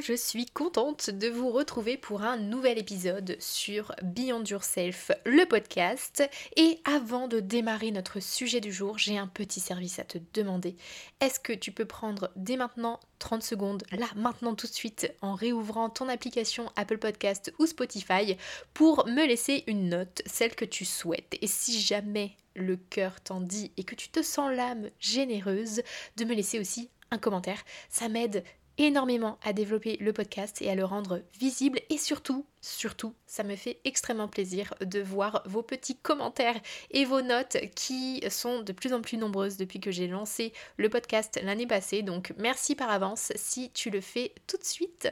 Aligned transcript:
je 0.00 0.14
suis 0.14 0.46
contente 0.46 1.10
de 1.10 1.28
vous 1.28 1.50
retrouver 1.50 1.96
pour 1.96 2.22
un 2.22 2.36
nouvel 2.36 2.78
épisode 2.78 3.36
sur 3.38 3.94
Beyond 4.02 4.44
Yourself, 4.44 5.10
le 5.24 5.46
podcast. 5.46 6.28
Et 6.56 6.80
avant 6.84 7.28
de 7.28 7.40
démarrer 7.40 7.90
notre 7.90 8.20
sujet 8.20 8.60
du 8.60 8.72
jour, 8.72 8.98
j'ai 8.98 9.16
un 9.16 9.26
petit 9.26 9.60
service 9.60 9.98
à 9.98 10.04
te 10.04 10.18
demander. 10.34 10.76
Est-ce 11.20 11.40
que 11.40 11.52
tu 11.52 11.72
peux 11.72 11.84
prendre 11.84 12.30
dès 12.36 12.56
maintenant 12.56 13.00
30 13.18 13.42
secondes, 13.42 13.84
là, 13.92 14.06
maintenant 14.16 14.54
tout 14.54 14.66
de 14.66 14.72
suite, 14.72 15.12
en 15.22 15.34
réouvrant 15.34 15.88
ton 15.88 16.08
application 16.08 16.70
Apple 16.76 16.98
Podcast 16.98 17.52
ou 17.58 17.66
Spotify, 17.66 18.36
pour 18.74 19.06
me 19.06 19.26
laisser 19.26 19.64
une 19.66 19.88
note, 19.88 20.22
celle 20.26 20.54
que 20.54 20.64
tu 20.64 20.84
souhaites? 20.84 21.36
Et 21.40 21.46
si 21.46 21.80
jamais 21.80 22.36
le 22.54 22.76
cœur 22.76 23.20
t'en 23.20 23.40
dit 23.40 23.72
et 23.76 23.84
que 23.84 23.94
tu 23.94 24.08
te 24.08 24.22
sens 24.22 24.54
l'âme 24.54 24.90
généreuse, 24.98 25.82
de 26.16 26.24
me 26.24 26.34
laisser 26.34 26.58
aussi 26.58 26.90
un 27.10 27.18
commentaire. 27.18 27.62
Ça 27.88 28.08
m'aide 28.08 28.42
énormément 28.78 29.38
à 29.42 29.52
développer 29.52 29.96
le 30.00 30.12
podcast 30.12 30.60
et 30.62 30.70
à 30.70 30.74
le 30.74 30.84
rendre 30.84 31.22
visible 31.38 31.80
et 31.90 31.98
surtout, 31.98 32.44
surtout, 32.60 33.14
ça 33.26 33.42
me 33.42 33.56
fait 33.56 33.80
extrêmement 33.84 34.28
plaisir 34.28 34.74
de 34.80 35.00
voir 35.00 35.42
vos 35.46 35.62
petits 35.62 35.96
commentaires 35.96 36.60
et 36.90 37.04
vos 37.04 37.22
notes 37.22 37.56
qui 37.74 38.22
sont 38.30 38.62
de 38.62 38.72
plus 38.72 38.92
en 38.92 39.00
plus 39.00 39.16
nombreuses 39.16 39.56
depuis 39.56 39.80
que 39.80 39.90
j'ai 39.90 40.08
lancé 40.08 40.52
le 40.76 40.88
podcast 40.88 41.40
l'année 41.42 41.66
passée. 41.66 42.02
Donc 42.02 42.32
merci 42.38 42.74
par 42.74 42.90
avance 42.90 43.32
si 43.36 43.70
tu 43.70 43.90
le 43.90 44.00
fais 44.00 44.34
tout 44.46 44.58
de 44.58 44.64
suite. 44.64 45.08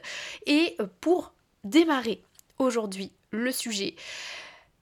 Et 0.47 0.77
pour 1.01 1.33
démarrer 1.65 2.23
aujourd'hui 2.59 3.13
le 3.31 3.51
sujet, 3.51 3.95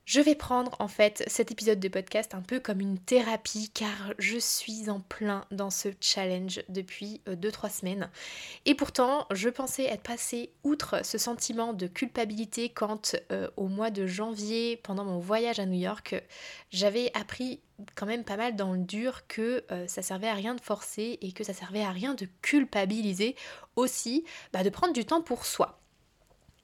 je 0.04 0.20
vais 0.20 0.34
prendre 0.34 0.72
en 0.80 0.88
fait 0.88 1.22
cet 1.26 1.50
épisode 1.52 1.78
de 1.78 1.88
podcast 1.88 2.34
un 2.34 2.42
peu 2.42 2.58
comme 2.58 2.80
une 2.80 2.98
thérapie 2.98 3.70
car 3.72 4.12
je 4.18 4.36
suis 4.36 4.90
en 4.90 5.00
plein 5.00 5.44
dans 5.50 5.70
ce 5.70 5.88
challenge 6.00 6.62
depuis 6.68 7.20
2-3 7.28 7.66
euh, 7.66 7.68
semaines. 7.68 8.10
Et 8.64 8.74
pourtant, 8.74 9.26
je 9.30 9.48
pensais 9.48 9.84
être 9.84 10.02
passée 10.02 10.52
outre 10.64 11.04
ce 11.04 11.18
sentiment 11.18 11.72
de 11.72 11.86
culpabilité 11.86 12.68
quand 12.68 13.16
euh, 13.30 13.48
au 13.56 13.68
mois 13.68 13.90
de 13.90 14.06
janvier, 14.06 14.76
pendant 14.82 15.04
mon 15.04 15.18
voyage 15.18 15.60
à 15.60 15.66
New 15.66 15.78
York, 15.78 16.16
j'avais 16.70 17.10
appris 17.14 17.60
quand 17.94 18.06
même 18.06 18.24
pas 18.24 18.36
mal 18.36 18.56
dans 18.56 18.72
le 18.72 18.80
dur 18.80 19.26
que 19.28 19.64
euh, 19.70 19.86
ça 19.86 20.02
servait 20.02 20.28
à 20.28 20.34
rien 20.34 20.54
de 20.54 20.60
forcer 20.60 21.18
et 21.20 21.32
que 21.32 21.44
ça 21.44 21.54
servait 21.54 21.82
à 21.84 21.90
rien 21.90 22.14
de 22.14 22.26
culpabiliser 22.42 23.36
aussi, 23.76 24.24
bah, 24.52 24.64
de 24.64 24.70
prendre 24.70 24.92
du 24.92 25.04
temps 25.04 25.22
pour 25.22 25.46
soi. 25.46 25.78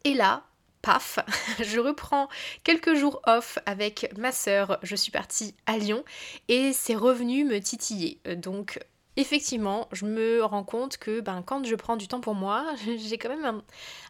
Et 0.04 0.14
là, 0.14 0.47
paf, 0.82 1.18
je 1.60 1.78
reprends 1.80 2.28
quelques 2.64 2.94
jours 2.94 3.20
off 3.26 3.58
avec 3.66 4.12
ma 4.16 4.32
sœur. 4.32 4.78
Je 4.82 4.96
suis 4.96 5.10
partie 5.10 5.54
à 5.66 5.78
Lyon 5.78 6.04
et 6.48 6.72
c'est 6.72 6.94
revenu 6.94 7.44
me 7.44 7.60
titiller. 7.60 8.20
Donc 8.36 8.78
effectivement, 9.18 9.88
je 9.90 10.06
me 10.06 10.44
rends 10.44 10.62
compte 10.62 10.96
que 10.96 11.20
ben, 11.20 11.42
quand 11.42 11.66
je 11.66 11.74
prends 11.74 11.96
du 11.96 12.06
temps 12.06 12.20
pour 12.20 12.36
moi, 12.36 12.64
j'ai 12.96 13.18
quand 13.18 13.28
même 13.28 13.62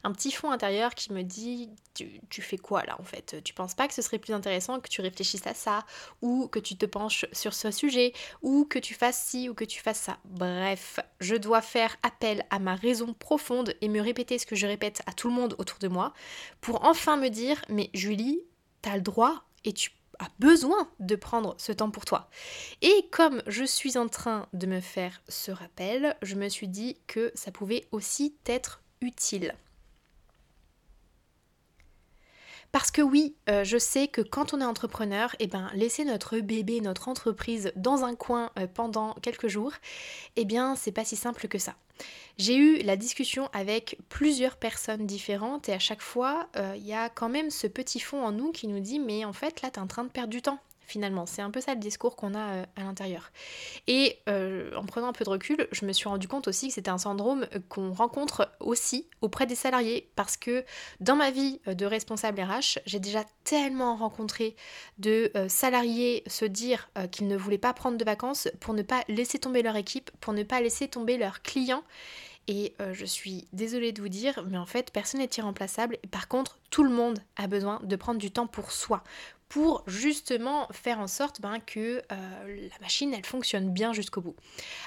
un, 0.05 0.13
petit 0.13 0.31
fond 0.31 0.51
intérieur 0.51 0.95
qui 0.95 1.13
me 1.13 1.23
dit 1.23 1.71
tu, 1.95 2.43
fais 2.43 2.59
quoi 2.59 2.85
là 2.85 2.95
en 3.01 3.03
fait? 3.03 3.43
Tu 3.43 3.55
penses 3.55 3.75
pas 3.75 3.89
que 3.89 3.95
ce 3.95 4.03
serait 4.03 4.19
plus 4.19 4.35
intéressant 4.35 4.79
que 4.81 4.89
tu 4.89 5.01
réfléchisses 5.01 5.47
à 5.47 5.55
ça 5.55 5.85
ou 6.21 6.47
que 6.49 6.59
tu 6.59 6.77
te 6.77 6.85
penches 6.85 7.25
sur 7.33 7.55
ce 7.55 7.71
sujet 7.71 8.13
ou 8.43 8.67
que 8.67 8.79
tu 8.79 8.93
fasses 8.93 9.19
ci 9.19 9.49
ou 9.49 9.55
que 9.55 9.65
tu 9.65 9.81
fasses 9.81 10.01
ça. 10.01 10.19
Bref, 10.27 11.01
je 11.21 11.35
dois 11.35 11.63
faire 11.63 11.97
appel 12.03 12.45
à 12.51 12.59
ma 12.59 12.75
raison 12.75 13.15
profonde 13.15 13.75
et 13.81 13.89
me 13.89 14.01
répéter 14.01 14.39
ce 14.39 14.45
que 14.45 14.57
je 14.57 14.67
répète 14.67 15.01
à 15.07 15.13
tout 15.13 15.29
le 15.29 15.35
monde 15.35 15.57
autour 15.59 15.79
de 15.79 15.89
moi 15.89 16.13
pour 16.61 16.85
enfin 16.85 17.17
me 17.17 17.29
dire 17.29 17.65
mais 17.71 17.89
Julie, 17.95 18.43
t'as 18.83 18.95
le 18.95 19.03
droit 19.03 19.43
et 19.65 19.73
tu 19.73 19.91
a 20.19 20.29
besoin 20.39 20.91
de 21.01 21.17
prendre 21.17 21.55
ce 21.59 21.73
temps 21.73 21.91
pour 21.91 22.05
toi. 22.05 22.29
Et 22.83 23.07
comme 23.11 23.43
je 23.47 23.65
suis 23.65 23.97
en 23.97 24.09
train 24.09 24.47
de 24.53 24.67
me 24.67 24.81
faire 24.81 25.23
ce 25.29 25.51
rappel, 25.51 26.17
je 26.23 26.35
me 26.35 26.49
suis 26.49 26.69
dit 26.69 26.97
que 27.07 27.33
ça 27.35 27.53
pouvait 27.53 27.87
aussi 27.93 28.37
être 28.47 28.83
utile. 29.01 29.55
Parce 32.71 32.91
que 32.91 33.01
oui, 33.01 33.35
euh, 33.49 33.65
je 33.65 33.79
sais 33.79 34.09
que 34.09 34.21
quand 34.21 34.53
on 34.53 34.61
est 34.61 34.65
entrepreneur, 34.65 35.35
eh 35.39 35.47
ben, 35.47 35.71
laisser 35.75 36.05
notre 36.05 36.39
bébé, 36.39 36.81
notre 36.81 37.09
entreprise 37.09 37.73
dans 37.77 38.05
un 38.05 38.15
coin 38.15 38.51
euh, 38.59 38.67
pendant 38.67 39.15
quelques 39.15 39.49
jours, 39.49 39.73
eh 40.37 40.45
bien, 40.45 40.77
c'est 40.77 40.93
pas 40.93 41.05
si 41.05 41.17
simple 41.17 41.49
que 41.49 41.59
ça. 41.59 41.75
J'ai 42.37 42.57
eu 42.57 42.79
la 42.83 42.97
discussion 42.97 43.49
avec 43.53 43.99
plusieurs 44.09 44.57
personnes 44.57 45.07
différentes 45.07 45.69
et 45.69 45.73
à 45.73 45.79
chaque 45.79 46.03
fois, 46.03 46.49
euh, 46.57 46.75
il 46.77 46.87
y 46.87 46.93
a 46.93 47.09
quand 47.09 47.29
même 47.29 47.51
ce 47.51 47.67
petit 47.67 48.01
fond 48.01 48.23
en 48.23 48.33
nous 48.33 48.53
qui 48.53 48.69
nous 48.69 48.81
dit 48.81 49.01
mais 49.01 49.25
en 49.25 49.33
fait 49.33 49.63
là, 49.63 49.71
tu 49.71 49.81
es 49.81 49.83
en 49.83 49.89
train 49.89 50.05
de 50.05 50.11
perdre 50.11 50.31
du 50.31 50.43
temps 50.43 50.61
finalement. 50.89 51.27
C'est 51.27 51.43
un 51.43 51.51
peu 51.51 51.61
ça 51.61 51.75
le 51.75 51.81
discours 51.81 52.17
qu'on 52.17 52.35
a 52.35 52.39
euh, 52.39 52.65
à 52.77 52.83
l'intérieur. 52.83 53.31
Et 53.87 54.19
euh, 54.29 54.75
en 54.75 54.85
prenant 54.85 55.09
un 55.09 55.13
peu 55.13 55.25
de 55.25 55.31
recul, 55.31 55.69
je 55.71 55.85
me 55.85 55.93
suis 55.93 56.09
rendu 56.09 56.27
compte 56.27 56.49
aussi 56.49 56.69
que 56.69 56.75
c'était 56.75 56.91
un 56.91 56.99
syndrome 56.99 57.47
qu'on 57.69 57.93
rencontre 57.93 58.51
aussi 58.59 59.07
auprès 59.21 59.47
des 59.47 59.55
salariés 59.55 60.11
parce 60.17 60.37
que 60.37 60.65
dans 61.01 61.15
ma 61.15 61.31
vie 61.31 61.61
de 61.67 61.87
responsable 61.87 62.41
RH, 62.41 62.81
j'ai 62.87 62.99
déjà 62.99 63.25
tellement 63.45 63.97
rencontré 63.97 64.57
de 64.99 65.31
euh, 65.37 65.49
salariés 65.49 66.25
se 66.27 66.47
dire 66.47 66.91
qu'ils 67.13 67.29
ne 67.29 67.37
voulaient 67.37 67.59
pas 67.59 67.75
prendre 67.75 67.99
de 67.99 68.05
vacances 68.05 68.49
pour 68.61 68.75
ne 68.75 68.83
pas 68.83 69.03
laisser 69.09 69.39
tomber 69.39 69.63
leur 69.63 69.77
équipe, 69.77 70.11
pour 70.21 70.33
ne 70.33 70.43
pas 70.43 70.61
laisser 70.61 70.89
tomber 70.89 71.19
leurs 71.19 71.43
clients. 71.43 71.85
Et 72.51 72.75
je 72.93 73.05
suis 73.05 73.47
désolée 73.53 73.93
de 73.93 74.01
vous 74.01 74.09
dire, 74.09 74.43
mais 74.49 74.57
en 74.57 74.65
fait, 74.65 74.91
personne 74.91 75.21
n'est 75.21 75.29
irremplaçable. 75.37 75.99
Par 76.11 76.29
contre, 76.29 76.59
tout 76.71 76.83
le 76.83 76.89
monde 76.89 77.19
a 77.37 77.47
besoin 77.47 77.79
de 77.83 77.95
prendre 77.95 78.19
du 78.19 78.31
temps 78.31 78.47
pour 78.47 78.73
soi, 78.73 79.05
pour 79.49 79.83
justement 79.87 80.69
faire 80.73 81.01
en 81.01 81.07
sorte 81.07 81.41
ben, 81.41 81.59
que 81.61 82.03
euh, 82.13 82.69
la 82.71 82.79
machine 82.81 83.15
elle 83.15 83.25
fonctionne 83.25 83.71
bien 83.71 83.93
jusqu'au 83.93 84.21
bout. 84.21 84.37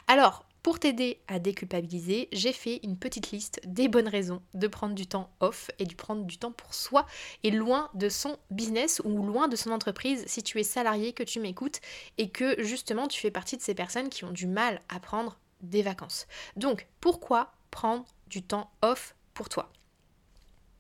Alors 0.08 0.46
pour 0.64 0.78
t'aider 0.78 1.20
à 1.28 1.40
déculpabiliser, 1.40 2.30
j'ai 2.32 2.54
fait 2.54 2.80
une 2.84 2.96
petite 2.96 3.32
liste 3.32 3.60
des 3.66 3.88
bonnes 3.88 4.08
raisons 4.08 4.44
de 4.54 4.68
prendre 4.68 4.94
du 4.94 5.08
temps 5.08 5.32
off 5.40 5.72
et 5.80 5.86
de 5.86 5.96
prendre 5.96 6.24
du 6.26 6.38
temps 6.38 6.52
pour 6.52 6.76
soi 6.76 7.08
et 7.42 7.50
loin 7.50 7.90
de 7.96 8.10
son 8.10 8.38
business 8.52 9.02
ou 9.04 9.24
loin 9.26 9.48
de 9.48 9.56
son 9.56 9.72
entreprise 9.72 10.24
si 10.28 10.44
tu 10.44 10.60
es 10.60 10.64
salarié, 10.64 11.14
que 11.14 11.24
tu 11.24 11.40
m'écoutes 11.40 11.80
et 12.20 12.30
que 12.30 12.62
justement 12.62 13.08
tu 13.08 13.20
fais 13.20 13.32
partie 13.32 13.58
de 13.58 13.64
ces 13.64 13.74
personnes 13.74 14.10
qui 14.10 14.24
ont 14.24 14.32
du 14.32 14.46
mal 14.46 14.82
à 14.88 15.00
prendre 15.00 15.40
des 15.62 15.82
vacances. 15.82 16.28
Donc 16.58 16.88
pourquoi 17.00 17.54
prendre 17.72 18.06
du 18.28 18.44
temps 18.44 18.70
off 18.84 19.16
pour 19.34 19.50
toi? 19.50 19.72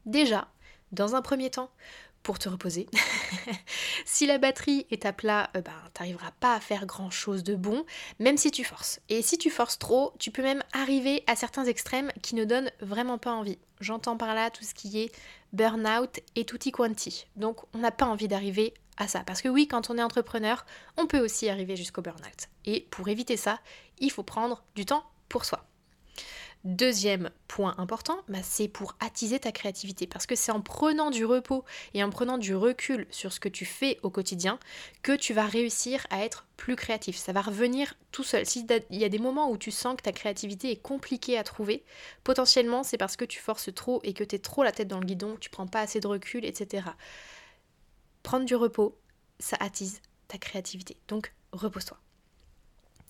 Déjà, 0.06 0.47
dans 0.91 1.16
un 1.16 1.22
premier 1.24 1.50
temps, 1.50 1.72
pour 2.24 2.40
te 2.40 2.50
reposer. 2.50 2.88
si 4.06 4.26
la 4.26 4.38
batterie 4.38 4.86
est 4.92 5.06
à 5.06 5.14
plat, 5.14 5.50
euh, 5.56 5.62
ben, 5.62 5.74
t'arriveras 5.94 6.32
pas 6.40 6.56
à 6.56 6.59
faire 6.59 6.86
grand 6.86 7.09
chose 7.09 7.44
de 7.44 7.56
bon, 7.56 7.86
même 8.20 8.38
si 8.38 8.52
tu 8.52 8.64
forces. 8.64 9.00
Et 9.09 9.22
si 9.22 9.38
tu 9.38 9.50
forces 9.50 9.80
trop, 9.80 10.14
tu 10.20 10.32
peux 10.32 10.44
même 10.44 10.64
arriver 10.74 11.24
à 11.28 11.36
certains 11.36 11.66
extrêmes 11.66 12.12
qui 12.22 12.36
ne 12.36 12.46
donnent 12.46 12.72
vraiment 12.80 13.18
pas 13.18 13.32
envie. 13.32 13.58
J'entends 13.80 14.18
par 14.18 14.36
là 14.36 14.50
tout 14.50 14.64
ce 14.64 14.74
qui 14.74 15.00
est 15.00 15.12
burn-out 15.54 16.20
et 16.36 16.46
tutti 16.46 16.72
quanti. 16.72 17.26
Donc 17.36 17.58
on 17.74 17.80
n'a 17.80 17.92
pas 17.92 18.06
envie 18.06 18.28
d'arriver 18.28 18.74
à 18.98 19.08
ça. 19.08 19.24
Parce 19.26 19.42
que 19.42 19.50
oui, 19.50 19.68
quand 19.68 19.90
on 19.90 19.98
est 19.98 20.03
entrepreneur, 20.03 20.66
on 20.98 21.08
peut 21.08 21.20
aussi 21.20 21.50
arriver 21.50 21.76
jusqu'au 21.76 22.02
burn-out. 22.02 22.48
Et 22.66 22.88
pour 22.92 23.08
éviter 23.08 23.38
ça, 23.38 23.59
il 24.00 24.12
faut 24.12 24.24
prendre 24.24 24.64
du 24.76 24.86
temps 24.86 25.03
pour 25.30 25.46
soi. 25.46 25.66
Deuxième 26.63 27.31
point 27.47 27.73
important, 27.79 28.19
bah, 28.28 28.43
c'est 28.43 28.67
pour 28.67 28.96
attiser 28.99 29.40
ta 29.40 29.52
créativité. 29.52 30.05
Parce 30.05 30.28
que 30.28 30.35
c'est 30.35 30.52
en 30.52 30.61
prenant 30.61 31.09
du 31.09 31.25
repos 31.25 31.66
et 31.96 32.03
en 32.03 32.11
prenant 32.11 32.37
du 32.37 32.53
recul 32.53 33.08
sur 33.09 33.34
ce 33.34 33.40
que 33.40 33.49
tu 33.49 33.66
fais 33.66 33.97
au 34.03 34.11
quotidien 34.11 34.59
que 35.02 35.13
tu 35.13 35.34
vas 35.34 35.47
réussir 35.47 36.05
à 36.11 36.23
être 36.23 36.46
plus 36.58 36.75
créatif. 36.75 37.17
Ça 37.17 37.34
va 37.34 37.41
revenir 37.41 37.96
tout 38.11 38.23
seul. 38.23 38.46
S'il 38.46 38.67
y 38.91 39.03
a 39.03 39.09
des 39.09 39.17
moments 39.17 39.49
où 39.49 39.58
tu 39.58 39.72
sens 39.72 39.96
que 39.97 40.03
ta 40.03 40.11
créativité 40.11 40.69
est 40.69 40.81
compliquée 40.81 41.35
à 41.35 41.43
trouver, 41.43 41.84
potentiellement 42.23 42.84
c'est 42.84 42.97
parce 42.97 43.16
que 43.16 43.25
tu 43.25 43.40
forces 43.40 43.73
trop 43.73 43.99
et 44.03 44.14
que 44.14 44.23
tu 44.23 44.35
es 44.35 44.40
trop 44.40 44.64
la 44.64 44.72
tête 44.72 44.87
dans 44.87 44.99
le 44.99 45.05
guidon, 45.05 45.37
tu 45.40 45.49
prends 45.49 45.66
pas 45.66 45.81
assez 45.81 45.99
de 45.99 46.05
recul, 46.05 46.46
etc. 46.46 46.90
Prendre 48.22 48.46
du 48.46 48.55
repos, 48.55 48.96
ça 49.40 49.57
attise 49.59 49.99
ta 50.28 50.37
créativité. 50.37 50.96
Donc 51.07 51.34
repose-toi. 51.53 51.97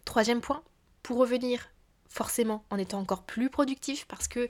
Troisième 0.06 0.40
point, 0.40 0.64
pour 1.04 1.18
revenir 1.18 1.70
forcément 2.12 2.64
en 2.70 2.78
étant 2.78 3.00
encore 3.00 3.24
plus 3.24 3.50
productif 3.50 4.06
parce 4.08 4.28
que 4.28 4.50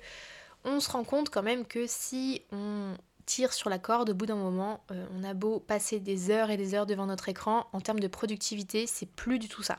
on 0.64 0.80
se 0.80 0.92
rend 0.92 1.04
compte 1.04 1.30
quand 1.30 1.44
même 1.44 1.66
que 1.66 1.86
si 1.88 2.44
on 2.52 2.96
tire 3.26 3.54
sur 3.54 3.70
la 3.70 3.80
corde 3.80 4.10
au 4.10 4.14
bout 4.14 4.26
d'un 4.26 4.36
moment, 4.36 4.84
euh, 4.92 5.06
on 5.18 5.24
a 5.24 5.34
beau 5.34 5.60
passer 5.60 6.00
des 6.00 6.32
heures 6.32 6.50
et 6.50 6.58
des 6.58 6.76
heures 6.76 6.86
devant 6.86 7.06
notre 7.06 7.30
écran, 7.30 7.68
en 7.72 7.80
termes 7.82 8.00
de 8.00 8.08
productivité, 8.08 8.88
c'est 8.88 9.06
plus 9.06 9.40
du 9.40 9.48
tout 9.48 9.64
ça. 9.64 9.78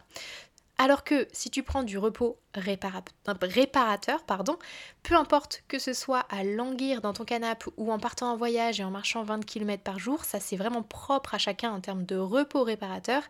Alors 0.79 1.05
que 1.05 1.29
si 1.33 1.51
tu 1.51 1.63
prends 1.63 1.83
du 1.83 1.99
repos 1.99 2.39
réparateur, 2.55 4.25
pardon, 4.25 4.59
peu 5.03 5.15
importe 5.15 5.63
que 5.69 5.79
ce 5.79 5.93
soit 5.93 6.27
à 6.31 6.45
languir 6.45 7.01
dans 7.01 7.13
ton 7.13 7.25
canapé 7.25 7.67
ou 7.77 7.93
en 7.93 7.99
partant 7.99 8.33
en 8.33 8.37
voyage 8.37 8.81
et 8.81 8.85
en 8.85 8.91
marchant 8.91 9.23
20 9.23 9.45
km 9.45 9.83
par 9.83 9.99
jour, 9.99 10.25
ça 10.25 10.41
c'est 10.41 10.57
vraiment 10.57 10.83
propre 10.83 11.35
à 11.35 11.39
chacun 11.39 11.71
en 11.71 11.81
termes 11.81 12.05
de 12.05 12.17
repos 12.17 12.65
réparateur, 12.65 13.23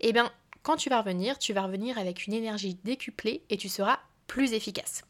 et 0.00 0.08
eh 0.08 0.12
bien 0.12 0.30
quand 0.62 0.76
tu 0.76 0.90
vas 0.90 1.00
revenir, 1.00 1.38
tu 1.38 1.52
vas 1.52 1.62
revenir 1.62 1.98
avec 1.98 2.26
une 2.26 2.34
énergie 2.34 2.78
décuplée 2.84 3.42
et 3.50 3.56
tu 3.56 3.68
seras 3.68 3.98
plus 4.26 4.52
efficace. 4.52 5.02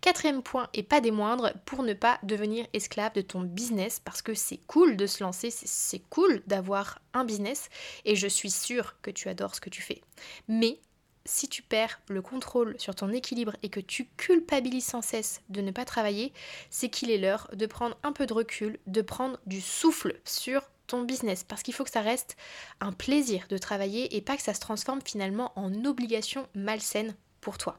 Quatrième 0.00 0.42
point, 0.42 0.68
et 0.72 0.82
pas 0.82 1.00
des 1.00 1.10
moindres, 1.10 1.52
pour 1.64 1.82
ne 1.82 1.92
pas 1.92 2.18
devenir 2.22 2.66
esclave 2.72 3.12
de 3.12 3.20
ton 3.20 3.40
business, 3.40 4.00
parce 4.00 4.22
que 4.22 4.34
c'est 4.34 4.60
cool 4.66 4.96
de 4.96 5.06
se 5.06 5.22
lancer, 5.22 5.50
c'est 5.50 6.02
cool 6.08 6.42
d'avoir 6.46 7.00
un 7.12 7.24
business, 7.24 7.68
et 8.04 8.16
je 8.16 8.26
suis 8.26 8.50
sûre 8.50 8.96
que 9.02 9.10
tu 9.10 9.28
adores 9.28 9.54
ce 9.54 9.60
que 9.60 9.70
tu 9.70 9.82
fais. 9.82 10.00
Mais 10.48 10.80
si 11.26 11.48
tu 11.48 11.62
perds 11.62 12.00
le 12.08 12.22
contrôle 12.22 12.78
sur 12.78 12.94
ton 12.94 13.10
équilibre 13.12 13.54
et 13.62 13.68
que 13.68 13.80
tu 13.80 14.06
culpabilises 14.16 14.86
sans 14.86 15.02
cesse 15.02 15.42
de 15.50 15.60
ne 15.60 15.70
pas 15.70 15.84
travailler, 15.84 16.32
c'est 16.70 16.88
qu'il 16.88 17.10
est 17.10 17.18
l'heure 17.18 17.50
de 17.52 17.66
prendre 17.66 17.98
un 18.02 18.12
peu 18.12 18.26
de 18.26 18.32
recul, 18.32 18.78
de 18.86 19.02
prendre 19.02 19.38
du 19.46 19.60
souffle 19.60 20.18
sur 20.24 20.62
business 20.98 21.44
parce 21.44 21.62
qu'il 21.62 21.74
faut 21.74 21.84
que 21.84 21.90
ça 21.90 22.00
reste 22.00 22.36
un 22.80 22.92
plaisir 22.92 23.46
de 23.48 23.58
travailler 23.58 24.16
et 24.16 24.20
pas 24.20 24.36
que 24.36 24.42
ça 24.42 24.54
se 24.54 24.60
transforme 24.60 25.00
finalement 25.04 25.52
en 25.56 25.84
obligation 25.84 26.46
malsaine 26.54 27.14
pour 27.40 27.58
toi. 27.58 27.78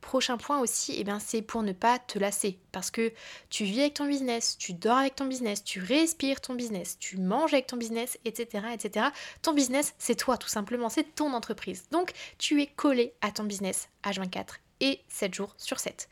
Prochain 0.00 0.38
point 0.38 0.58
aussi, 0.60 0.94
eh 0.96 1.04
bien, 1.04 1.18
c'est 1.18 1.42
pour 1.42 1.62
ne 1.62 1.72
pas 1.72 1.98
te 1.98 2.18
lasser. 2.18 2.58
Parce 2.72 2.90
que 2.90 3.12
tu 3.50 3.64
vis 3.64 3.80
avec 3.80 3.94
ton 3.94 4.06
business, 4.06 4.56
tu 4.56 4.72
dors 4.72 4.96
avec 4.96 5.14
ton 5.14 5.26
business, 5.26 5.62
tu 5.62 5.80
respires 5.80 6.40
ton 6.40 6.54
business, 6.54 6.98
tu 6.98 7.18
manges 7.18 7.52
avec 7.52 7.66
ton 7.66 7.76
business, 7.76 8.18
etc. 8.24 8.64
etc. 8.72 9.06
Ton 9.42 9.52
business, 9.52 9.94
c'est 9.98 10.14
toi 10.14 10.38
tout 10.38 10.48
simplement, 10.48 10.88
c'est 10.88 11.14
ton 11.14 11.32
entreprise. 11.34 11.84
Donc 11.90 12.12
tu 12.38 12.62
es 12.62 12.66
collé 12.66 13.12
à 13.20 13.30
ton 13.30 13.44
business 13.44 13.88
H24 14.04 14.46
et 14.80 15.00
7 15.08 15.34
jours 15.34 15.54
sur 15.58 15.78
7. 15.78 16.08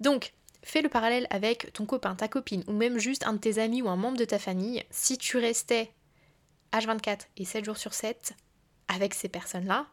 Donc 0.00 0.32
fais 0.62 0.82
le 0.82 0.88
parallèle 0.88 1.26
avec 1.30 1.72
ton 1.72 1.86
copain, 1.86 2.14
ta 2.14 2.28
copine, 2.28 2.64
ou 2.66 2.72
même 2.72 2.98
juste 2.98 3.26
un 3.26 3.34
de 3.34 3.38
tes 3.38 3.58
amis 3.58 3.82
ou 3.82 3.88
un 3.88 3.96
membre 3.96 4.18
de 4.18 4.24
ta 4.24 4.38
famille. 4.38 4.84
Si 4.90 5.18
tu 5.18 5.38
restais 5.38 5.92
H24 6.72 7.20
et 7.36 7.44
7 7.44 7.64
jours 7.64 7.76
sur 7.76 7.94
7 7.94 8.34
avec 8.88 9.14
ces 9.14 9.28
personnes-là, 9.28 9.86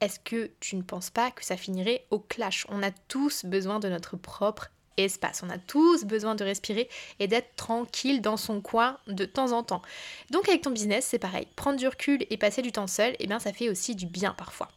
est-ce 0.00 0.18
que 0.20 0.50
tu 0.60 0.76
ne 0.76 0.82
penses 0.82 1.10
pas 1.10 1.30
que 1.30 1.44
ça 1.44 1.56
finirait 1.56 2.06
au 2.10 2.18
clash? 2.18 2.66
On 2.68 2.82
a 2.82 2.90
tous 2.90 3.44
besoin 3.44 3.80
de 3.80 3.88
notre 3.88 4.16
propre 4.16 4.70
espace. 4.96 5.42
On 5.42 5.50
a 5.50 5.58
tous 5.58 6.04
besoin 6.04 6.34
de 6.34 6.44
respirer 6.44 6.88
et 7.18 7.26
d'être 7.26 7.54
tranquille 7.56 8.20
dans 8.20 8.36
son 8.36 8.60
coin 8.60 8.98
de 9.06 9.24
temps 9.24 9.52
en 9.52 9.62
temps. 9.62 9.82
Donc 10.30 10.48
avec 10.48 10.62
ton 10.62 10.70
business, 10.70 11.06
c'est 11.06 11.18
pareil. 11.18 11.46
Prendre 11.56 11.78
du 11.78 11.88
recul 11.88 12.26
et 12.30 12.36
passer 12.36 12.62
du 12.62 12.72
temps 12.72 12.86
seul, 12.86 13.16
eh 13.18 13.26
bien 13.26 13.38
ça 13.38 13.52
fait 13.52 13.68
aussi 13.68 13.94
du 13.94 14.06
bien 14.06 14.34
parfois. 14.34 14.70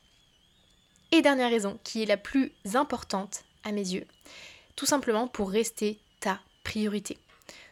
Et 1.12 1.22
dernière 1.22 1.50
raison, 1.50 1.80
qui 1.84 2.04
est 2.04 2.08
la 2.08 2.18
plus 2.18 2.52
importante 2.74 3.44
à 3.64 3.72
mes 3.72 3.94
yeux, 3.94 4.06
tout 4.78 4.86
simplement 4.86 5.28
pour 5.28 5.52
rester 5.52 6.00
ta 6.22 6.40
priorité. 6.64 7.18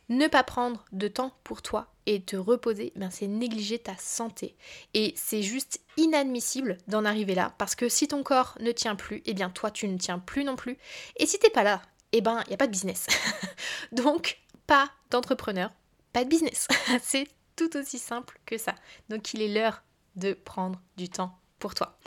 Ne 0.09 0.27
pas 0.27 0.43
prendre 0.43 0.83
de 0.91 1.07
temps 1.07 1.31
pour 1.45 1.61
toi 1.61 1.87
et 2.05 2.21
te 2.21 2.35
reposer, 2.35 2.91
ben 2.95 3.09
c'est 3.09 3.27
négliger 3.27 3.79
ta 3.79 3.95
santé. 3.97 4.55
Et 4.93 5.13
c'est 5.15 5.41
juste 5.41 5.79
inadmissible 5.97 6.77
d'en 6.87 7.05
arriver 7.05 7.33
là, 7.33 7.53
parce 7.57 7.75
que 7.75 7.89
si 7.89 8.07
ton 8.07 8.21
corps 8.21 8.57
ne 8.59 8.71
tient 8.71 8.95
plus, 8.95 9.23
eh 9.25 9.33
bien 9.33 9.49
toi 9.49 9.71
tu 9.71 9.87
ne 9.87 9.97
tiens 9.97 10.19
plus 10.19 10.43
non 10.43 10.55
plus. 10.55 10.77
Et 11.17 11.25
si 11.25 11.39
t'es 11.39 11.49
pas 11.49 11.63
là, 11.63 11.81
eh 12.11 12.21
ben 12.21 12.43
il 12.47 12.53
a 12.53 12.57
pas 12.57 12.67
de 12.67 12.71
business. 12.71 13.07
Donc 13.91 14.39
pas 14.67 14.91
d'entrepreneur, 15.09 15.71
pas 16.11 16.23
de 16.23 16.29
business. 16.29 16.67
c'est 17.01 17.27
tout 17.55 17.75
aussi 17.77 17.97
simple 17.97 18.39
que 18.45 18.57
ça. 18.57 18.75
Donc 19.09 19.33
il 19.33 19.41
est 19.41 19.53
l'heure 19.53 19.83
de 20.15 20.33
prendre 20.33 20.81
du 20.97 21.09
temps 21.09 21.37
pour 21.59 21.73
toi. 21.73 21.97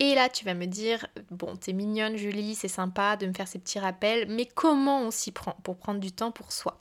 Et 0.00 0.14
là, 0.14 0.28
tu 0.28 0.44
vas 0.44 0.54
me 0.54 0.66
dire, 0.66 1.06
bon, 1.30 1.56
t'es 1.56 1.72
mignonne, 1.72 2.16
Julie, 2.16 2.54
c'est 2.54 2.68
sympa 2.68 3.16
de 3.16 3.26
me 3.26 3.32
faire 3.32 3.48
ces 3.48 3.58
petits 3.58 3.80
rappels, 3.80 4.28
mais 4.28 4.46
comment 4.46 5.00
on 5.02 5.10
s'y 5.10 5.32
prend 5.32 5.56
pour 5.64 5.76
prendre 5.76 5.98
du 5.98 6.12
temps 6.12 6.30
pour 6.30 6.52
soi? 6.52 6.80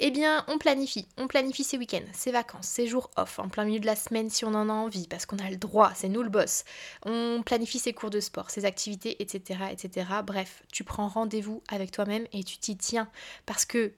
Eh 0.00 0.10
bien, 0.10 0.44
on 0.48 0.58
planifie. 0.58 1.08
On 1.18 1.26
planifie 1.26 1.64
ses 1.64 1.76
week-ends, 1.76 2.06
ses 2.12 2.30
vacances, 2.30 2.68
ses 2.68 2.86
jours 2.86 3.10
off, 3.16 3.38
en 3.38 3.48
plein 3.48 3.64
milieu 3.64 3.80
de 3.80 3.86
la 3.86 3.96
semaine 3.96 4.30
si 4.30 4.44
on 4.44 4.54
en 4.54 4.70
a 4.70 4.72
envie, 4.72 5.08
parce 5.08 5.26
qu'on 5.26 5.38
a 5.38 5.50
le 5.50 5.56
droit, 5.56 5.92
c'est 5.94 6.08
nous 6.08 6.22
le 6.22 6.30
boss. 6.30 6.64
On 7.04 7.42
planifie 7.44 7.80
ses 7.80 7.92
cours 7.92 8.10
de 8.10 8.20
sport, 8.20 8.50
ses 8.50 8.64
activités, 8.64 9.20
etc. 9.20 9.64
etc. 9.70 10.06
Bref, 10.24 10.62
tu 10.72 10.84
prends 10.84 11.08
rendez-vous 11.08 11.62
avec 11.68 11.90
toi-même 11.90 12.26
et 12.32 12.44
tu 12.44 12.58
t'y 12.58 12.76
tiens. 12.76 13.10
Parce 13.44 13.64
que 13.64 13.92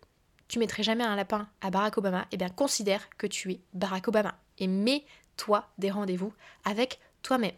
tu 0.49 0.59
mettrais 0.59 0.83
jamais 0.83 1.05
un 1.05 1.15
lapin 1.15 1.49
à 1.61 1.71
Barack 1.71 1.99
Obama, 1.99 2.27
eh 2.33 2.37
bien 2.37 2.49
considère 2.49 3.11
que 3.17 3.27
tu 3.29 3.53
es 3.53 3.61
Barack 3.75 4.09
Obama. 4.09 4.37
Et 4.59 4.67
mets-toi 4.67 5.69
des 5.79 5.91
rendez-vous 5.91 6.33
avec 6.65 6.99
toi-même. 7.23 7.53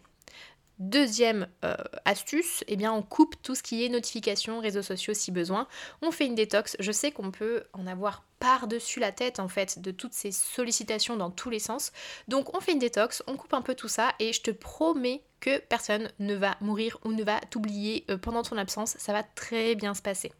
Deuxième 0.82 1.46
euh, 1.64 1.76
astuce, 2.04 2.64
eh 2.66 2.88
on 2.88 3.02
coupe 3.02 3.36
tout 3.40 3.54
ce 3.54 3.62
qui 3.62 3.84
est 3.84 3.88
notifications, 3.88 4.58
réseaux 4.58 4.82
sociaux 4.82 5.14
si 5.14 5.30
besoin. 5.30 5.68
On 6.02 6.10
fait 6.10 6.26
une 6.26 6.34
détox. 6.34 6.76
Je 6.80 6.90
sais 6.90 7.12
qu'on 7.12 7.30
peut 7.30 7.62
en 7.72 7.86
avoir 7.86 8.24
par-dessus 8.40 8.98
la 8.98 9.12
tête 9.12 9.38
en 9.38 9.46
fait 9.46 9.80
de 9.80 9.92
toutes 9.92 10.12
ces 10.12 10.32
sollicitations 10.32 11.16
dans 11.16 11.30
tous 11.30 11.50
les 11.50 11.60
sens. 11.60 11.92
Donc 12.26 12.56
on 12.56 12.60
fait 12.60 12.72
une 12.72 12.80
détox, 12.80 13.22
on 13.28 13.36
coupe 13.36 13.54
un 13.54 13.62
peu 13.62 13.76
tout 13.76 13.86
ça 13.86 14.10
et 14.18 14.32
je 14.32 14.42
te 14.42 14.50
promets 14.50 15.22
que 15.38 15.60
personne 15.60 16.10
ne 16.18 16.34
va 16.34 16.56
mourir 16.60 16.98
ou 17.04 17.12
ne 17.12 17.22
va 17.22 17.38
t'oublier 17.38 18.04
euh, 18.10 18.18
pendant 18.18 18.42
ton 18.42 18.58
absence. 18.58 18.96
Ça 18.98 19.12
va 19.12 19.22
très 19.22 19.76
bien 19.76 19.94
se 19.94 20.02
passer. 20.02 20.32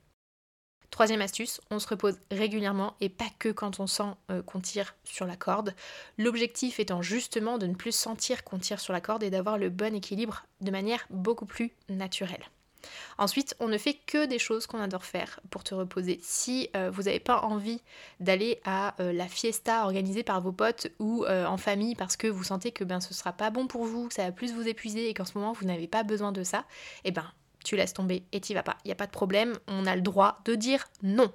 Troisième 0.93 1.23
astuce, 1.23 1.59
on 1.71 1.79
se 1.79 1.89
repose 1.89 2.19
régulièrement 2.31 2.95
et 3.01 3.09
pas 3.09 3.31
que 3.39 3.49
quand 3.49 3.81
on 3.81 3.87
sent 3.87 4.13
euh, 4.31 4.43
qu'on 4.43 4.61
tire 4.61 4.95
sur 5.05 5.25
la 5.25 5.37
corde. 5.37 5.75
L'objectif 6.19 6.79
étant 6.79 7.01
justement 7.01 7.57
de 7.57 7.67
ne 7.67 7.75
plus 7.75 7.93
sentir 7.93 8.45
qu'on 8.45 8.59
tire 8.59 8.79
sur 8.79 8.93
la 8.93 9.01
corde 9.01 9.23
et 9.23 9.31
d'avoir 9.31 9.57
le 9.57 9.71
bon 9.71 9.95
équilibre 9.95 10.45
de 10.61 10.71
manière 10.71 11.07
beaucoup 11.09 11.47
plus 11.47 11.73
naturelle. 11.89 12.45
Ensuite, 13.17 13.57
on 13.59 13.69
ne 13.69 13.79
fait 13.79 13.95
que 13.95 14.27
des 14.27 14.39
choses 14.39 14.67
qu'on 14.67 14.81
adore 14.81 15.07
faire 15.07 15.41
pour 15.49 15.65
te 15.65 15.75
reposer. 15.75 16.21
Si 16.23 16.69
euh, 16.77 16.91
vous 16.91 17.05
n'avez 17.05 17.21
pas 17.21 17.41
envie 17.41 17.81
d'aller 18.21 18.61
à 18.67 18.95
euh, 19.01 19.15
la 19.15 19.29
fiesta 19.29 19.85
organisée 19.85 20.25
par 20.25 20.43
vos 20.43 20.53
potes 20.53 20.89
ou 20.99 21.25
en 21.27 21.57
famille 21.57 21.95
parce 21.95 22.19
que 22.19 22.27
vous 22.27 22.45
sentez 22.45 22.71
que 22.71 22.85
ben, 22.85 23.01
ce 23.01 23.15
sera 23.15 23.33
pas 23.33 23.49
bon 23.49 23.67
pour 23.67 23.87
vous, 23.87 24.09
que 24.09 24.15
ça 24.15 24.25
va 24.25 24.33
plus 24.33 24.53
vous 24.53 24.69
épuiser 24.69 25.09
et 25.09 25.15
qu'en 25.15 25.25
ce 25.25 25.39
moment 25.39 25.55
vous 25.55 25.65
n'avez 25.65 25.89
pas 25.89 26.03
besoin 26.03 26.33
de 26.33 26.43
ça, 26.43 26.67
eh 27.05 27.13
ben 27.13 27.33
tu 27.65 27.77
laisses 27.77 27.95
tomber 27.95 28.25
et 28.33 28.41
t'y 28.41 28.55
vas 28.55 28.63
pas. 28.63 28.79
Il 28.85 28.89
n'y 28.89 28.93
a 28.93 28.97
pas 28.97 29.07
de 29.07 29.13
problème, 29.13 29.55
on 29.69 29.87
a 29.87 29.97
le 29.97 30.03
droit 30.03 30.41
de 30.45 30.55
dire 30.55 30.89
non. 31.03 31.33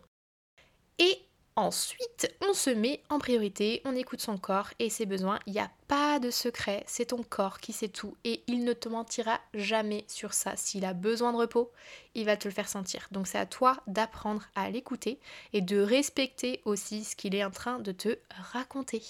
Et 1.00 1.20
ensuite, 1.56 2.36
on 2.48 2.54
se 2.54 2.70
met 2.70 3.04
en 3.10 3.20
priorité, 3.20 3.82
on 3.86 3.96
écoute 3.96 4.22
son 4.22 4.38
corps 4.38 4.70
et 4.80 4.90
ses 4.90 5.06
besoins. 5.06 5.40
Il 5.48 5.54
n'y 5.54 5.60
a 5.60 5.72
pas 5.88 6.20
de 6.20 6.30
secret, 6.32 6.84
c'est 6.88 7.08
ton 7.08 7.24
corps 7.24 7.60
qui 7.60 7.74
sait 7.74 7.90
tout 7.90 8.16
et 8.24 8.44
il 8.48 8.64
ne 8.64 8.74
te 8.74 8.90
mentira 8.90 9.40
jamais 9.54 10.06
sur 10.08 10.34
ça. 10.34 10.56
S'il 10.56 10.86
a 10.86 10.94
besoin 10.94 11.32
de 11.34 11.38
repos, 11.38 11.72
il 12.16 12.26
va 12.26 12.38
te 12.38 12.48
le 12.48 12.54
faire 12.54 12.70
sentir. 12.70 13.08
Donc 13.12 13.28
c'est 13.28 13.40
à 13.40 13.46
toi 13.46 13.78
d'apprendre 13.88 14.44
à 14.56 14.70
l'écouter 14.70 15.20
et 15.54 15.62
de 15.62 15.80
respecter 15.80 16.62
aussi 16.66 17.04
ce 17.04 17.16
qu'il 17.16 17.36
est 17.36 17.44
en 17.46 17.52
train 17.52 17.80
de 17.80 17.92
te 17.92 18.18
raconter. 18.30 19.02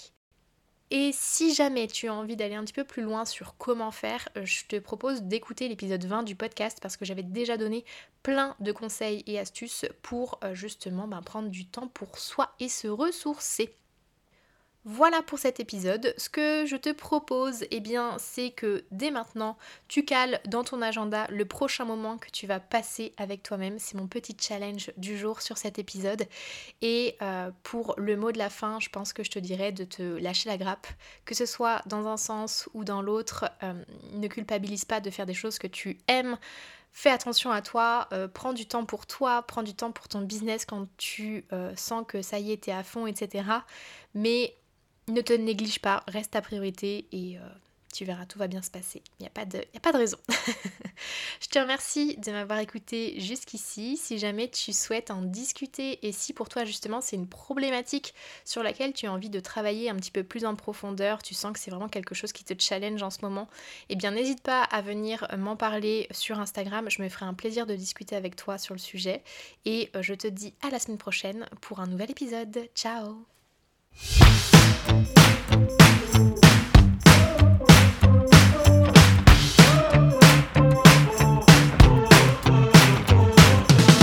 Et 0.90 1.10
si 1.12 1.54
jamais 1.54 1.86
tu 1.86 2.08
as 2.08 2.14
envie 2.14 2.36
d'aller 2.36 2.54
un 2.54 2.64
petit 2.64 2.72
peu 2.72 2.84
plus 2.84 3.02
loin 3.02 3.26
sur 3.26 3.56
comment 3.58 3.90
faire, 3.90 4.28
euh, 4.36 4.46
je 4.46 4.64
te 4.64 4.76
propose 4.76 5.22
d'écouter 5.22 5.68
l'épisode 5.68 6.04
20 6.04 6.22
du 6.22 6.34
podcast 6.34 6.78
parce 6.80 6.96
que 6.96 7.04
j'avais 7.04 7.22
déjà 7.22 7.58
donné 7.58 7.84
plein 8.22 8.56
de 8.60 8.72
conseils 8.72 9.22
et 9.26 9.38
astuces 9.38 9.84
pour 10.00 10.40
euh, 10.44 10.54
justement 10.54 11.06
ben, 11.06 11.20
prendre 11.20 11.50
du 11.50 11.66
temps 11.66 11.88
pour 11.88 12.18
soi 12.18 12.54
et 12.58 12.70
se 12.70 12.88
ressourcer. 12.88 13.74
Voilà 14.90 15.20
pour 15.20 15.38
cet 15.38 15.60
épisode. 15.60 16.14
Ce 16.16 16.30
que 16.30 16.64
je 16.64 16.74
te 16.74 16.90
propose, 16.90 17.66
eh 17.70 17.80
bien, 17.80 18.16
c'est 18.18 18.48
que 18.48 18.86
dès 18.90 19.10
maintenant, 19.10 19.58
tu 19.86 20.02
cales 20.02 20.40
dans 20.46 20.64
ton 20.64 20.80
agenda 20.80 21.26
le 21.28 21.44
prochain 21.44 21.84
moment 21.84 22.16
que 22.16 22.30
tu 22.30 22.46
vas 22.46 22.58
passer 22.58 23.12
avec 23.18 23.42
toi-même. 23.42 23.78
C'est 23.78 23.98
mon 23.98 24.06
petit 24.06 24.34
challenge 24.40 24.90
du 24.96 25.18
jour 25.18 25.42
sur 25.42 25.58
cet 25.58 25.78
épisode. 25.78 26.26
Et 26.80 27.18
euh, 27.20 27.50
pour 27.64 27.96
le 27.98 28.16
mot 28.16 28.32
de 28.32 28.38
la 28.38 28.48
fin, 28.48 28.80
je 28.80 28.88
pense 28.88 29.12
que 29.12 29.22
je 29.22 29.30
te 29.30 29.38
dirais 29.38 29.72
de 29.72 29.84
te 29.84 30.02
lâcher 30.02 30.48
la 30.48 30.56
grappe, 30.56 30.86
que 31.26 31.34
ce 31.34 31.44
soit 31.44 31.82
dans 31.84 32.06
un 32.06 32.16
sens 32.16 32.66
ou 32.72 32.82
dans 32.82 33.02
l'autre. 33.02 33.44
Euh, 33.62 33.74
ne 34.14 34.26
culpabilise 34.26 34.86
pas 34.86 35.00
de 35.00 35.10
faire 35.10 35.26
des 35.26 35.34
choses 35.34 35.58
que 35.58 35.66
tu 35.66 35.98
aimes. 36.08 36.38
Fais 36.92 37.10
attention 37.10 37.50
à 37.50 37.60
toi, 37.60 38.08
euh, 38.14 38.26
prends 38.26 38.54
du 38.54 38.64
temps 38.64 38.86
pour 38.86 39.04
toi, 39.04 39.42
prends 39.42 39.62
du 39.62 39.74
temps 39.74 39.92
pour 39.92 40.08
ton 40.08 40.22
business 40.22 40.64
quand 40.64 40.86
tu 40.96 41.44
sens 41.76 42.06
que 42.08 42.22
ça 42.22 42.38
y 42.38 42.52
est, 42.52 42.64
t'es 42.64 42.72
à 42.72 42.82
fond, 42.82 43.06
etc. 43.06 43.44
Mais 44.14 44.54
ne 45.12 45.20
te 45.20 45.32
néglige 45.32 45.80
pas, 45.80 46.02
reste 46.08 46.32
ta 46.32 46.42
priorité 46.42 47.06
et 47.12 47.38
euh, 47.38 47.40
tu 47.92 48.04
verras, 48.04 48.26
tout 48.26 48.38
va 48.38 48.48
bien 48.48 48.62
se 48.62 48.70
passer. 48.70 49.02
Il 49.18 49.22
n'y 49.22 49.26
a, 49.26 49.30
pas 49.30 49.44
de, 49.44 49.62
raison. 49.96 50.18
je 51.40 51.48
te 51.48 51.58
remercie 51.58 52.16
de 52.18 52.30
m'avoir 52.30 52.58
écouté 52.58 53.18
jusqu'ici. 53.20 53.96
Si 53.96 54.18
jamais 54.18 54.48
tu 54.50 54.72
souhaites 54.72 55.10
en 55.10 55.22
discuter 55.22 56.06
et 56.06 56.12
si 56.12 56.32
pour 56.32 56.48
toi 56.48 56.64
justement 56.64 57.00
c'est 57.00 57.16
une 57.16 57.28
problématique 57.28 58.14
sur 58.44 58.62
laquelle 58.62 58.92
tu 58.92 59.06
as 59.06 59.12
envie 59.12 59.30
de 59.30 59.40
travailler 59.40 59.88
un 59.88 59.96
petit 59.96 60.10
peu 60.10 60.22
plus 60.22 60.44
en 60.44 60.54
profondeur, 60.54 61.22
tu 61.22 61.34
sens 61.34 61.52
que 61.52 61.58
c'est 61.58 61.70
vraiment 61.70 61.88
quelque 61.88 62.14
chose 62.14 62.32
qui 62.32 62.44
te 62.44 62.54
challenge 62.60 63.02
en 63.02 63.10
ce 63.10 63.18
moment, 63.22 63.48
eh 63.88 63.96
bien 63.96 64.10
n'hésite 64.10 64.42
pas 64.42 64.62
à 64.62 64.82
venir 64.82 65.26
m'en 65.38 65.56
parler 65.56 66.08
sur 66.10 66.38
Instagram. 66.38 66.90
Je 66.90 67.02
me 67.02 67.08
ferai 67.08 67.24
un 67.24 67.34
plaisir 67.34 67.66
de 67.66 67.74
discuter 67.74 68.16
avec 68.16 68.36
toi 68.36 68.58
sur 68.58 68.74
le 68.74 68.80
sujet. 68.80 69.22
Et 69.64 69.90
euh, 69.96 70.02
je 70.02 70.14
te 70.14 70.26
dis 70.26 70.54
à 70.62 70.70
la 70.70 70.78
semaine 70.78 70.98
prochaine 70.98 71.46
pour 71.60 71.80
un 71.80 71.86
nouvel 71.86 72.10
épisode. 72.10 72.68
Ciao 72.74 73.37
Thank 74.00 75.74
you. 76.44 76.47